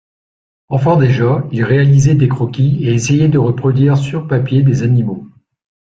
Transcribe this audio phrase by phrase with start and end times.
[0.69, 5.27] Enfant déjà, il réalisait des croquis et essayait de reproduire sur papier des animaux.